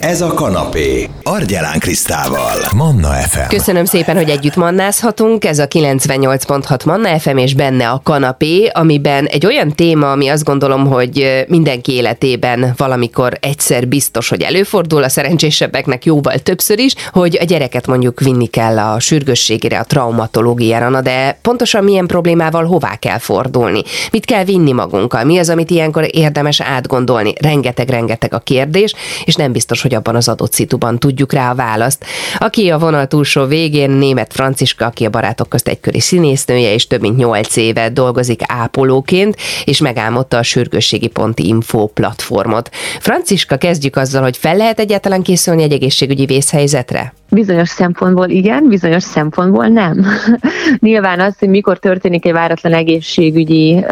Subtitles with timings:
[0.00, 1.08] Ez a kanapé.
[1.22, 2.56] Argyelán Krisztával.
[2.76, 3.48] Manna FM.
[3.48, 5.44] Köszönöm szépen, hogy együtt mannázhatunk.
[5.44, 10.44] Ez a 98.6 Manna FM, és benne a kanapé, amiben egy olyan téma, ami azt
[10.44, 17.38] gondolom, hogy mindenki életében valamikor egyszer biztos, hogy előfordul, a szerencsésebbeknek jóval többször is, hogy
[17.40, 22.94] a gyereket mondjuk vinni kell a sürgősségére, a traumatológiára, na de pontosan milyen problémával hová
[22.96, 23.82] kell fordulni?
[24.10, 25.24] Mit kell vinni magunkkal?
[25.24, 27.32] Mi az, amit ilyenkor érdemes átgondolni?
[27.40, 28.94] Rengeteg-rengeteg a kérdés,
[29.24, 32.04] és nem biztos, hogy abban az adott szituban tudjuk rá a választ.
[32.38, 37.00] Aki a vonal túlsó végén, német Franciska, aki a barátok közt egyköri színésznője, és több
[37.00, 42.70] mint nyolc éve dolgozik ápolóként, és megálmodta a sürgősségi ponti info platformot.
[43.00, 47.14] Franciska, kezdjük azzal, hogy fel lehet egyáltalán készülni egy egészségügyi vészhelyzetre?
[47.30, 50.06] Bizonyos szempontból igen, bizonyos szempontból nem.
[50.78, 53.84] Nyilván az, hogy mikor történik egy váratlan egészségügyi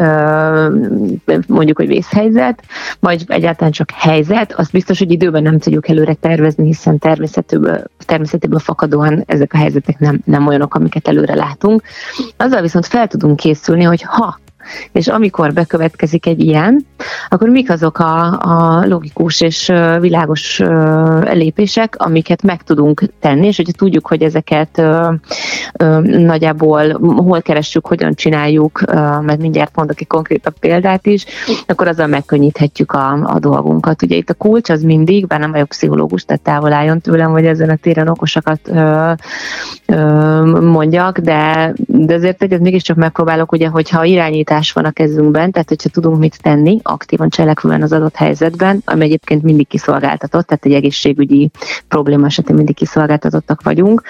[1.47, 2.63] mondjuk, hogy vészhelyzet,
[3.01, 8.59] vagy egyáltalán csak helyzet, az biztos, hogy időben nem tudjuk előre tervezni, hiszen természetéből, természetéből
[8.59, 11.83] fakadóan ezek a helyzetek nem, nem olyanok, amiket előre látunk.
[12.37, 14.39] Azzal viszont fel tudunk készülni, hogy ha
[14.93, 16.87] és amikor bekövetkezik egy ilyen,
[17.29, 20.63] akkor mik azok a, a logikus és világos
[21.33, 24.83] lépések, amiket meg tudunk tenni, és hogyha tudjuk, hogy ezeket
[26.03, 28.81] nagyjából hol keressük, hogyan csináljuk,
[29.21, 31.25] mert mindjárt mondok egy konkrétabb példát is,
[31.67, 34.03] akkor azzal megkönnyíthetjük a, a dolgunkat.
[34.03, 37.47] Ugye itt a kulcs az mindig, bár nem vagyok pszichológus, tehát távol álljon tőlem, hogy
[37.47, 39.13] ezen a téren okosakat ö,
[39.87, 45.51] ö, mondjak, de, de azért egyet mégiscsak megpróbálok, ugye, hogyha irányítás irányítás van a kezünkben,
[45.51, 50.65] tehát hogyha tudunk mit tenni aktívan cselekvően az adott helyzetben, ami egyébként mindig kiszolgáltatott, tehát
[50.65, 51.51] egy egészségügyi
[51.89, 54.03] probléma esetén mindig kiszolgáltatottak vagyunk,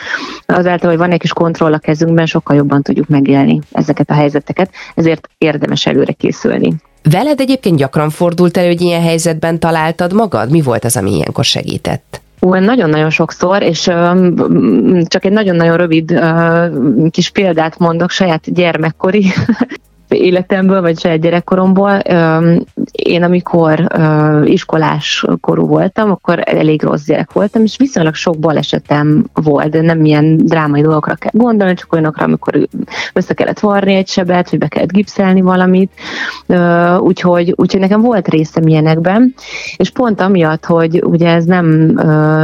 [0.46, 4.70] azáltal, hogy van egy kis kontroll a kezünkben, sokkal jobban tudjuk megélni ezeket a helyzeteket,
[4.94, 6.74] ezért érdemes előre készülni.
[7.10, 10.50] Veled egyébként gyakran fordult elő, hogy ilyen helyzetben találtad magad?
[10.50, 12.20] Mi volt az, ami ilyenkor segített?
[12.42, 19.32] Ó, nagyon-nagyon sokszor, és uh, csak egy nagyon-nagyon rövid uh, kis példát mondok saját gyermekkori
[20.08, 21.98] életemből, vagy saját gyerekkoromból.
[22.92, 23.86] Én amikor
[24.44, 30.04] iskolás korú voltam, akkor elég rossz gyerek voltam, és viszonylag sok balesetem volt, de nem
[30.04, 32.68] ilyen drámai dolgokra kell gondolni, csak olyanokra, amikor
[33.12, 35.90] össze kellett varni egy sebet, vagy be kellett gipszelni valamit.
[36.98, 39.34] Úgyhogy, úgyhogy nekem volt részem ilyenekben,
[39.76, 41.98] és pont amiatt, hogy ugye ez nem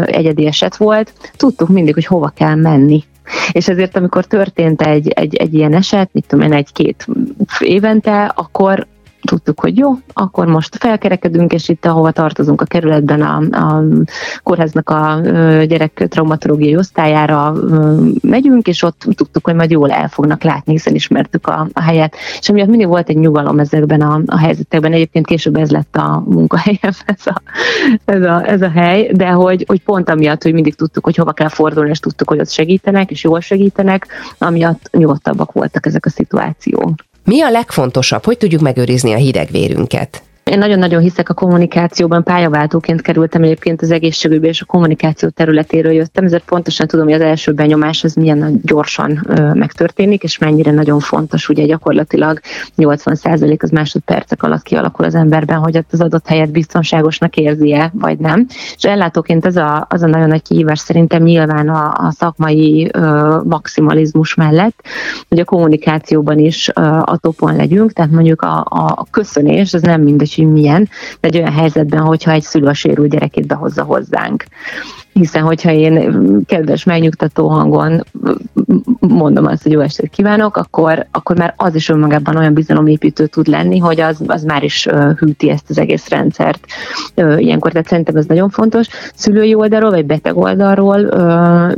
[0.06, 3.04] egyedi eset volt, tudtuk mindig, hogy hova kell menni
[3.53, 7.07] és ezért, amikor történt egy, egy, egy ilyen eset, mit tudom én, egy-két
[7.59, 8.87] évente, akkor
[9.25, 13.83] tudtuk, hogy jó, akkor most felkerekedünk, és itt, ahova tartozunk a kerületben, a, a
[14.43, 15.21] kórháznak a
[15.65, 17.55] gyerek traumatológiai osztályára
[18.23, 22.17] megyünk, és ott tudtuk, hogy majd jól el fognak látni, hiszen ismertük a, a helyet.
[22.39, 24.93] És amiatt mindig volt egy nyugalom ezekben a, a helyzetekben.
[24.93, 27.43] Egyébként később ez lett a munkahelyem, ez a,
[28.05, 31.33] ez a, ez a hely, de hogy, hogy pont amiatt, hogy mindig tudtuk, hogy hova
[31.33, 34.06] kell fordulni, és tudtuk, hogy ott segítenek, és jól segítenek,
[34.39, 36.95] amiatt nyugodtabbak voltak ezek a szituációk.
[37.25, 38.25] Mi a legfontosabb?
[38.25, 40.23] Hogy tudjuk megőrizni a hidegvérünket?
[40.54, 46.25] Én nagyon-nagyon hiszek a kommunikációban, pályaváltóként kerültem egyébként az egészségügybe, és a kommunikáció területéről jöttem,
[46.25, 51.48] ezért pontosan tudom, hogy az első benyomás az milyen gyorsan megtörténik, és mennyire nagyon fontos,
[51.48, 52.41] ugye gyakorlatilag
[52.76, 58.47] 80% az másodpercek alatt kialakul az emberben, hogy az adott helyet biztonságosnak érzi-e, vagy nem.
[58.76, 63.37] És ellátóként az a, az a nagyon nagy kihívás szerintem nyilván a, a szakmai ö,
[63.44, 64.82] maximalizmus mellett,
[65.28, 70.00] hogy a kommunikációban is ö, a topon legyünk, tehát mondjuk a, a, köszönés, az nem
[70.00, 70.88] mindegy, milyen,
[71.21, 74.44] de egy olyan helyzetben, hogyha egy szülő a sérült gyerekét behozza hozzánk
[75.14, 78.04] hiszen hogyha én kedves, megnyugtató hangon
[79.00, 83.47] mondom azt, hogy jó estét kívánok, akkor, akkor már az is önmagában olyan bizalomépítő tud
[83.47, 86.66] lenni, hogy az, az már is hűti ezt az egész rendszert.
[87.36, 88.86] Ilyenkor, tehát szerintem ez nagyon fontos.
[89.14, 91.08] Szülői oldalról, vagy beteg oldalról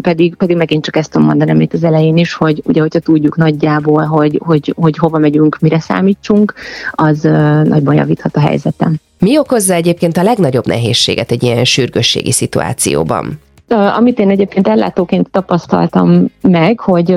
[0.00, 3.36] pedig, pedig megint csak ezt tudom mondani, amit az elején is, hogy ugye, hogyha tudjuk
[3.36, 6.54] nagyjából, hogy, hogy, hogy hova megyünk, mire számítsunk,
[6.90, 7.20] az
[7.64, 8.96] nagyban javíthat a helyzetem.
[9.18, 13.40] Mi okozza egyébként a legnagyobb nehézséget egy ilyen sürgősségi szituációban?
[13.68, 17.14] Amit én egyébként ellátóként tapasztaltam meg, hogy,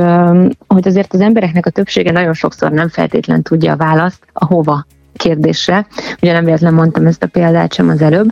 [0.68, 4.86] hogy azért az embereknek a többsége nagyon sokszor nem feltétlen tudja a választ a hova
[5.14, 5.88] kérdésre.
[6.22, 8.32] Ugye nem véletlen mondtam ezt a példát sem az előbb,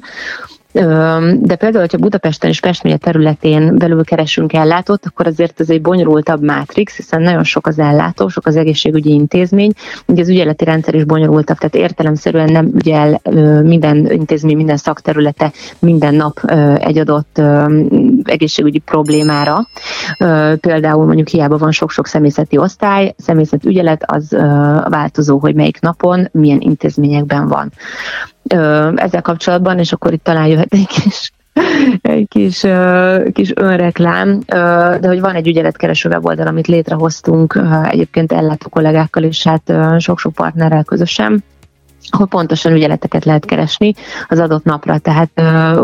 [1.40, 5.82] de például, hogyha Budapesten és Pest megye területén belül keresünk ellátót, akkor azért ez egy
[5.82, 9.72] bonyolultabb mátrix, hiszen nagyon sok az ellátó, sok az egészségügyi intézmény,
[10.06, 13.22] ugye az ügyeleti rendszer is bonyolultabb, tehát értelemszerűen nem ügyel
[13.64, 16.40] minden intézmény, minden szakterülete minden nap
[16.80, 17.42] egy adott
[18.30, 19.68] egészségügyi problémára.
[20.60, 24.30] Például mondjuk hiába van sok-sok személyzeti osztály, személyzet ügyelet az
[24.90, 27.72] változó, hogy melyik napon, milyen intézményekben van
[28.96, 31.32] ezzel kapcsolatban, és akkor itt talán jöhet egy kis
[32.28, 32.66] kis,
[33.34, 34.40] kis önreklám,
[35.00, 40.84] de hogy van egy ügyeletkereső weboldal, amit létrehoztunk egyébként ellátó kollégákkal, és hát sok-sok partnerrel
[40.84, 41.44] közösen,
[42.10, 43.94] ahol pontosan ügyeleteket lehet keresni
[44.28, 44.98] az adott napra.
[44.98, 45.30] Tehát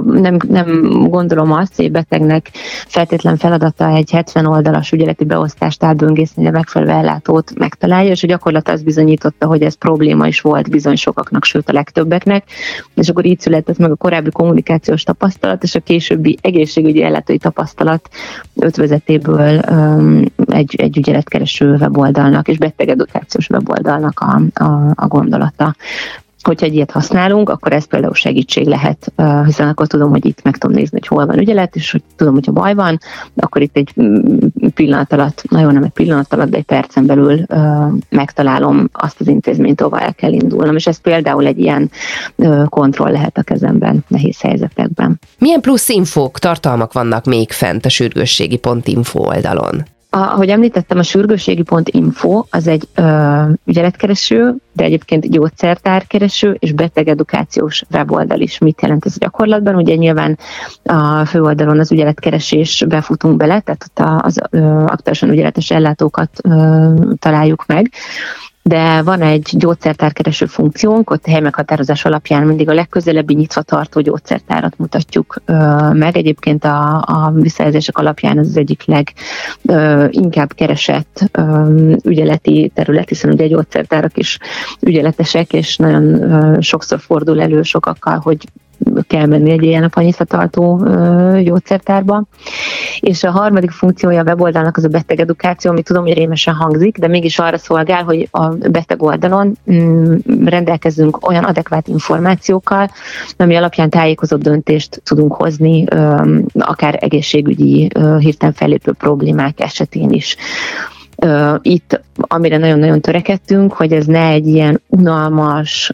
[0.06, 2.50] nem, nem gondolom azt, hogy betegnek
[2.88, 8.70] feltétlen feladata egy 70 oldalas ügyeleti beosztást átböngészni, a megfelelő ellátót megtalálja, és a gyakorlat
[8.70, 12.44] az bizonyította, hogy ez probléma is volt bizony sokaknak, sőt a legtöbbeknek,
[12.96, 18.10] és akkor így született meg a korábbi kommunikációs tapasztalat, és a későbbi egészségügyi ellátói tapasztalat
[18.56, 19.60] ötvezetéből
[20.48, 25.76] egy, egy ügyeletkereső weboldalnak és betegedukációs weboldalnak a, a, a gondolata
[26.46, 29.14] hogyha egy ilyet használunk, akkor ez például segítség lehet,
[29.46, 32.34] hiszen akkor tudom, hogy itt meg tudom nézni, hogy hol van ügyelet, és hogy tudom,
[32.34, 33.00] hogyha baj van,
[33.36, 34.38] akkor itt egy mm,
[34.74, 37.46] pillanat alatt, nagyon nem egy pillanat alatt, de egy percen belül
[38.10, 41.92] megtalálom azt az intézményt, ahol el kell indulnom, és ez például egy ilyen
[42.66, 45.20] kontroll lehet a kezemben nehéz helyzetekben.
[45.40, 49.84] Milyen plusz infók, tartalmak vannak még fent a sürgősségi.info oldalon?
[50.16, 58.58] Ahogy említettem, a sürgőségi.info az egy ö, ügyeletkereső, de egyébként gyógyszertárkereső és betegedukációs weboldal is.
[58.58, 59.76] Mit jelent ez a gyakorlatban?
[59.76, 60.38] Ugye nyilván
[60.84, 66.88] a főoldalon az ügyeletkeresés befutunk bele, tehát ott az ö, aktuálisan ügyeletes ellátókat ö,
[67.20, 67.92] találjuk meg,
[68.64, 75.42] de van egy gyógyszertárkereső funkciónk, ott helymeghatározás alapján mindig a legközelebbi nyitva tartó gyógyszertárat mutatjuk
[75.92, 76.18] meg.
[76.18, 81.32] Egyébként a, a visszajelzések alapján ez az egyik leginkább keresett
[82.04, 84.38] ügyeleti terület, hiszen ugye gyógyszertárak is
[84.80, 88.48] ügyeletesek, és nagyon sokszor fordul elő sokakkal, hogy
[89.08, 90.88] kell menni egy ilyen apanyiszatartó
[91.44, 92.24] gyógyszertárba.
[93.00, 96.98] És a harmadik funkciója a weboldalnak az a beteg edukáció, ami tudom, hogy rémesen hangzik,
[96.98, 100.16] de mégis arra szolgál, hogy a beteg oldalon mm,
[100.46, 102.90] rendelkezünk olyan adekvát információkkal,
[103.38, 105.86] ami alapján tájékozott döntést tudunk hozni,
[106.54, 107.90] akár egészségügyi
[108.20, 110.38] hirtelen fellépő problémák esetén is
[111.62, 115.92] itt, amire nagyon-nagyon törekedtünk, hogy ez ne egy ilyen unalmas,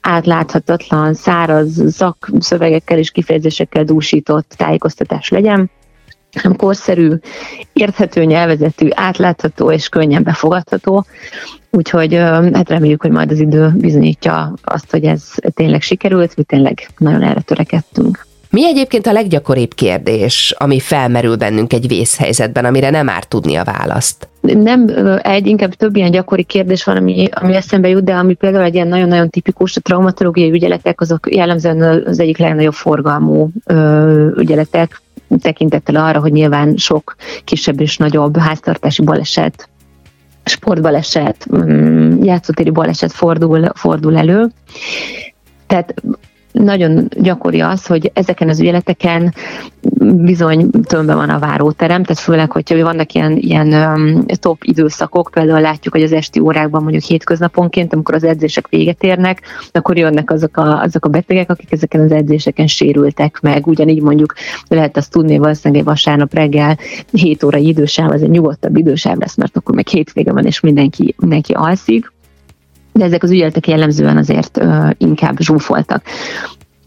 [0.00, 5.70] átláthatatlan, száraz szakszövegekkel és kifejezésekkel dúsított tájékoztatás legyen,
[6.42, 7.12] hanem korszerű,
[7.72, 11.04] érthető nyelvezetű, átlátható és könnyen befogadható.
[11.70, 12.14] Úgyhogy
[12.52, 17.22] hát reméljük, hogy majd az idő bizonyítja azt, hogy ez tényleg sikerült, mi tényleg nagyon
[17.22, 18.23] erre törekedtünk.
[18.54, 23.64] Mi egyébként a leggyakoribb kérdés, ami felmerül bennünk egy vészhelyzetben, amire nem árt tudni a
[23.64, 24.28] választ?
[24.40, 24.90] Nem
[25.22, 28.74] egy, inkább több ilyen gyakori kérdés van, ami, ami eszembe jut, de ami például egy
[28.74, 35.02] ilyen nagyon-nagyon tipikus, a traumatológiai ügyeletek, azok jellemzően az egyik legnagyobb forgalmú ö, ügyeletek,
[35.40, 39.68] tekintettel arra, hogy nyilván sok kisebb és nagyobb háztartási baleset
[40.44, 44.50] sportbaleset, mm, játszótéri baleset fordul, fordul elő.
[45.66, 45.94] Tehát
[46.54, 49.34] nagyon gyakori az, hogy ezeken az ügyeleteken
[50.00, 55.94] bizony tömbben van a váróterem, tehát főleg, hogyha vannak ilyen, ilyen top időszakok, például látjuk,
[55.94, 59.40] hogy az esti órákban mondjuk hétköznaponként, amikor az edzések véget érnek,
[59.72, 63.66] akkor jönnek azok a, azok a betegek, akik ezeken az edzéseken sérültek meg.
[63.66, 64.34] Ugyanígy mondjuk
[64.68, 66.78] lehet azt tudni, valószínűleg egy vasárnap reggel
[67.12, 71.14] 7 órai idősáv, az egy nyugodtabb idősáv lesz, mert akkor meg hétvége van, és mindenki,
[71.18, 72.12] mindenki alszik
[72.94, 74.60] de ezek az ügyeletek jellemzően azért
[74.98, 76.02] inkább zsúfoltak.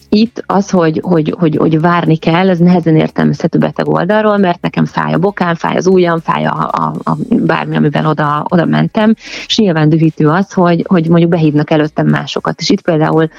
[0.10, 4.86] Itt az, hogy, hogy, hogy, hogy várni kell, ez nehezen értelmezhető beteg oldalról, mert nekem
[4.86, 9.14] fáj a bokám, fáj az ujjam, fáj a, a, a bármi, amivel oda, oda mentem,
[9.48, 12.60] és nyilván dühítő az, hogy, hogy mondjuk behívnak előttem másokat.
[12.60, 13.30] És itt például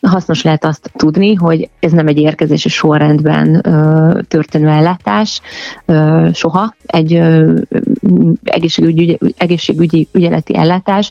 [0.00, 5.40] hasznos lehet azt tudni, hogy ez nem egy érkezési sorrendben ö, történő ellátás,
[5.84, 7.58] ö, soha egy ö,
[8.44, 11.10] egészségügyi, egészségügyi ügyeleti ellátás,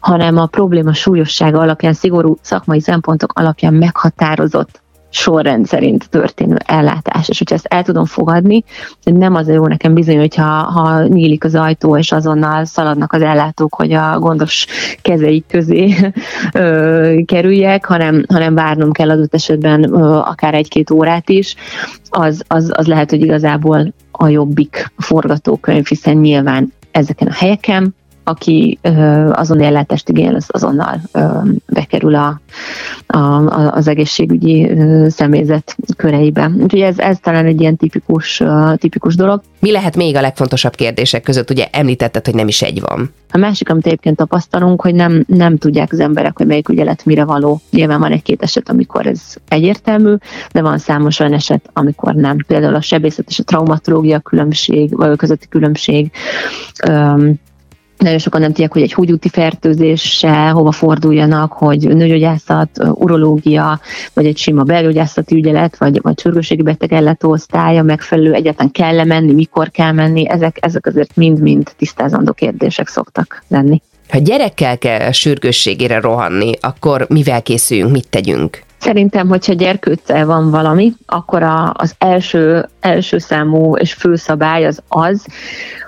[0.00, 4.82] hanem a probléma súlyossága alapján, szigorú szakmai szempontok alapján meghatározott
[5.14, 7.28] sorrend szerint történő ellátás.
[7.28, 8.64] És hogyha ezt el tudom fogadni,
[9.02, 13.22] nem az a jó nekem bizony, hogyha ha nyílik az ajtó, és azonnal szaladnak az
[13.22, 14.66] ellátók, hogy a gondos
[15.02, 16.12] kezeik közé
[16.52, 21.54] ö, kerüljek, hanem, hanem várnom kell adott esetben ö, akár egy-két órát is,
[22.08, 27.94] az, az, az lehet, hogy igazából a jobbik forgatókönyv, hiszen nyilván ezeken a helyeken
[28.24, 28.78] aki
[29.32, 31.00] azon ellátást igényel, az azonnal
[31.66, 32.40] bekerül a,
[33.06, 33.18] a,
[33.74, 34.70] az egészségügyi
[35.08, 36.50] személyzet köreibe.
[36.62, 38.42] Úgyhogy ez, ez talán egy ilyen tipikus,
[38.76, 39.40] tipikus dolog.
[39.60, 41.50] Mi lehet még a legfontosabb kérdések között?
[41.50, 43.10] Ugye említetted, hogy nem is egy van.
[43.30, 47.24] A másik, amit egyébként tapasztalunk, hogy nem, nem tudják az emberek, hogy melyik ügyelet mire
[47.24, 47.60] való.
[47.70, 50.14] Nyilván van egy-két eset, amikor ez egyértelmű,
[50.52, 52.36] de van számos olyan eset, amikor nem.
[52.46, 56.10] Például a sebészet és a traumatológia különbség, vagy a közötti különbség,
[57.98, 63.80] nagyon sokan nem tudják, hogy egy húgyúti fertőzéssel hova forduljanak, hogy nőgyógyászat, urológia,
[64.14, 69.04] vagy egy sima belgyógyászati ügyelet, vagy, vagy sürgőségi beteg ellátó osztálya megfelelő, egyáltalán kell -e
[69.04, 73.82] menni, mikor kell menni, ezek, ezek azért mind-mind tisztázandó kérdések szoktak lenni.
[74.08, 78.62] Ha gyerekkel kell sürgősségére rohanni, akkor mivel készüljünk, mit tegyünk?
[78.84, 84.82] Szerintem, hogyha gyerkőccel van valami, akkor a, az első, első számú és fő szabály az
[84.88, 85.26] az,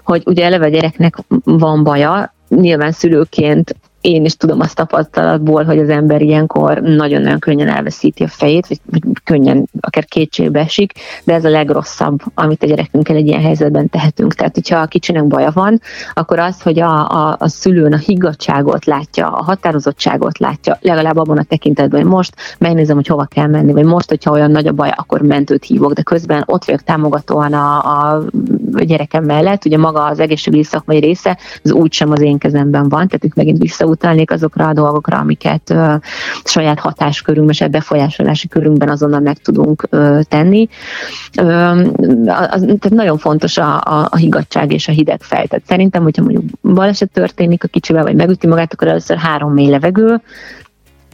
[0.04, 5.78] hogy ugye eleve a gyereknek van baja, nyilván szülőként én is tudom azt tapasztalatból, hogy
[5.78, 10.92] az ember ilyenkor nagyon-nagyon könnyen elveszíti a fejét, vagy, könnyen akár kétségbe esik,
[11.24, 14.34] de ez a legrosszabb, amit a gyerekünkkel egy ilyen helyzetben tehetünk.
[14.34, 15.80] Tehát, hogyha a kicsinek baja van,
[16.14, 21.38] akkor az, hogy a, a, a szülőn a higgadságot látja, a határozottságot látja, legalább abban
[21.38, 24.72] a tekintetben, hogy most megnézem, hogy hova kell menni, vagy most, hogyha olyan nagy a
[24.72, 28.22] baj, akkor mentőt hívok, de közben ott vagyok támogatóan a, a
[28.78, 33.24] gyerekem mellett, ugye maga az egészségügyi szakmai része, az úgysem az én kezemben van, tehát
[33.24, 35.94] itt megint vissza utalnék azokra a dolgokra, amiket ö,
[36.44, 40.68] saját hatáskörünkben, és befolyásolási körünkben azonnal meg tudunk ö, tenni.
[41.38, 41.44] Ö,
[42.26, 45.46] az, tehát nagyon fontos a, a, a higgadság és a hideg fej.
[45.66, 50.20] Szerintem, hogyha mondjuk baleset történik a kicsivel, vagy megüti magát, akkor először három mély levegő,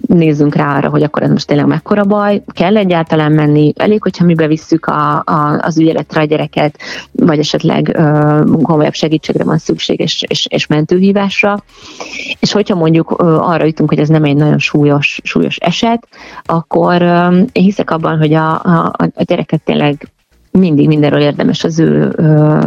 [0.06, 4.24] nézzünk rá arra, hogy akkor ez most tényleg mekkora baj, kell egyáltalán menni, elég, hogyha
[4.24, 6.78] mi bevisszük a, a, az ügyeletre a gyereket,
[7.12, 11.64] vagy esetleg ö, komolyabb segítségre van szükség, és, és, és mentőhívásra.
[12.40, 16.08] És hogyha mondjuk ö, arra jutunk, hogy ez nem egy nagyon súlyos, súlyos eset,
[16.44, 20.08] akkor ö, én hiszek abban, hogy a, a, a gyereket tényleg
[20.50, 22.58] mindig mindenről érdemes az ő ö,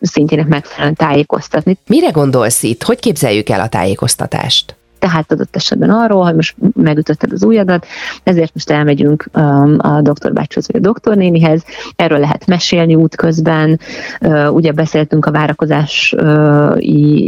[0.00, 1.78] szintjének megfelelően tájékoztatni.
[1.86, 2.82] Mire gondolsz itt?
[2.82, 4.76] Hogy képzeljük el a tájékoztatást?
[5.04, 7.86] Tehát adott esetben arról, hogy most megütötted az ujjadat,
[8.22, 11.64] ezért most elmegyünk um, a doktorbácshoz vagy a doktornénihez,
[11.96, 13.80] erről lehet mesélni útközben,
[14.20, 16.16] uh, ugye beszéltünk a várakozási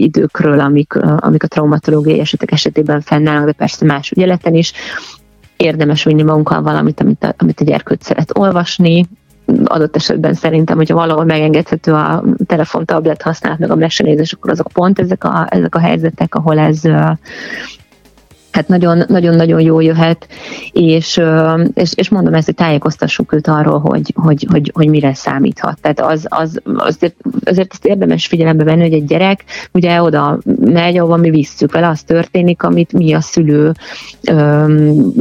[0.02, 4.72] időkről, amik, uh, amik a traumatológiai esetek esetében fennállnak, de persze más ügyeleten is,
[5.56, 9.06] érdemes vinni magunkkal valamit, amit a, amit a gyerkőt szeret olvasni,
[9.64, 14.68] adott esetben szerintem, hogyha valahol megengedhető a telefon, tablet használat, meg a mesenézés, akkor azok
[14.72, 16.80] pont ezek a, ezek a helyzetek, ahol ez
[18.56, 18.68] hát
[19.08, 20.28] nagyon-nagyon jó jöhet,
[20.72, 21.20] és,
[21.74, 25.80] és, és mondom ezt, hogy tájékoztassuk őt arról, hogy, hogy, hogy, hogy mire számíthat.
[25.80, 30.98] Tehát az, az, azért, azért ezt érdemes figyelembe venni, hogy egy gyerek ugye oda megy,
[30.98, 33.72] ahova mi visszük vele, az történik, amit mi a szülő
[34.28, 35.12] öm,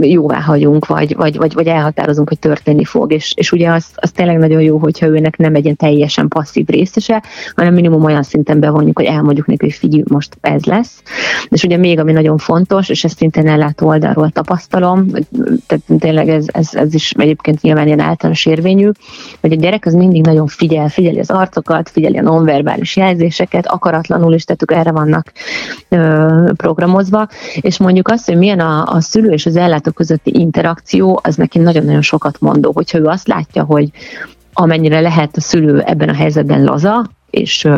[0.00, 4.10] jóvá hagyunk, vagy, vagy, vagy, vagy elhatározunk, hogy történni fog, és, és ugye az, az
[4.10, 7.22] tényleg nagyon jó, hogyha őnek nem egy ilyen teljesen passzív részese,
[7.54, 11.02] hanem minimum olyan szinten bevonjuk, hogy elmondjuk neki, hogy figyelj, most ez lesz.
[11.48, 15.06] És ugye még, ami nagyon fontos, és ezt szintén ellátó oldalról tapasztalom,
[15.66, 18.90] tehát tényleg ez, ez, ez is egyébként nyilván ilyen általános érvényű,
[19.40, 24.34] hogy a gyerek az mindig nagyon figyel, figyeli az arcokat, figyeli a nonverbális jelzéseket, akaratlanul
[24.34, 25.32] is, tehát erre vannak
[25.88, 26.26] ö,
[26.56, 27.28] programozva,
[27.60, 31.58] és mondjuk azt, hogy milyen a, a szülő és az ellátó közötti interakció, az neki
[31.58, 33.90] nagyon-nagyon sokat mondó, hogyha ő azt látja, hogy
[34.52, 37.68] amennyire lehet a szülő ebben a helyzetben laza, és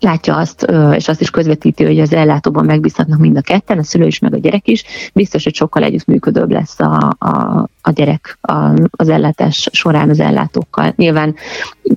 [0.00, 4.06] látja azt, és azt is közvetíti, hogy az ellátóban megbízhatnak mind a ketten, a szülő
[4.06, 8.54] is, meg a gyerek is, biztos, hogy sokkal együttműködőbb lesz a, a, a gyerek a,
[8.90, 10.92] az ellátás során az ellátókkal.
[10.96, 11.34] Nyilván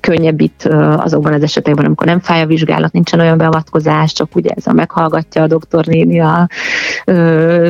[0.00, 0.62] könnyebb itt
[0.96, 4.72] azokban az esetekben, amikor nem fáj a vizsgálat, nincsen olyan beavatkozás, csak ugye ez a
[4.72, 6.48] meghallgatja a doktornéni a
[7.04, 7.68] ö,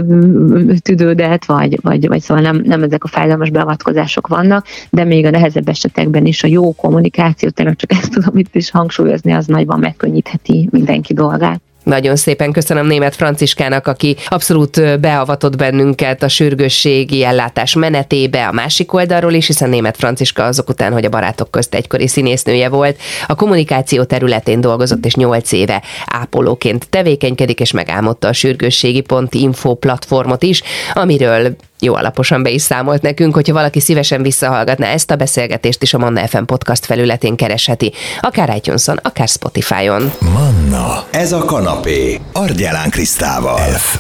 [0.83, 5.31] tüdődet, vagy, vagy, vagy szóval nem, nem ezek a fájdalmas beavatkozások vannak, de még a
[5.31, 9.81] nehezebb esetekben is a jó kommunikáció, tényleg csak ezt tudom itt is hangsúlyozni, az nagyban
[10.19, 11.61] megkönnyítheti mindenki dolgát.
[11.85, 18.93] Nagyon szépen köszönöm német Franciskának, aki abszolút beavatott bennünket a sürgősségi ellátás menetébe a másik
[18.93, 23.35] oldalról is, hiszen német Franciska azok után, hogy a barátok közt egykori színésznője volt, a
[23.35, 30.63] kommunikáció területén dolgozott és 8 éve ápolóként tevékenykedik, és megálmodta a sürgősségi.info platformot is,
[30.95, 35.95] amiről jó alaposan be is számolt nekünk, hogyha valaki szívesen visszahallgatná ezt a beszélgetést is
[35.95, 40.13] a Manna FM podcast felületén keresheti, akár itunes akár Spotify-on.
[40.19, 43.59] Manna, ez a kanapé, Argyelán Krisztával.
[43.59, 43.99] F